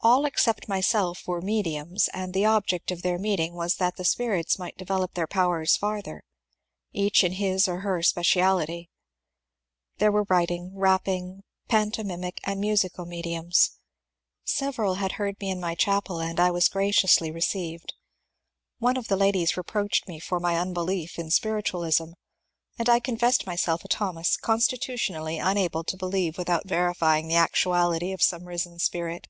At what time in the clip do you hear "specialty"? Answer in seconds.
8.02-8.88